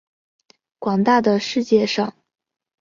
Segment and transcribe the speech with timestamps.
[0.79, 2.11] 广大的世界上